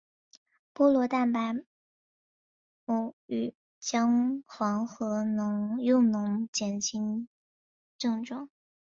[0.73, 1.53] 菠萝蛋白
[2.85, 5.23] 酶与姜黄合
[5.79, 7.27] 用能减轻
[7.99, 8.49] 症状。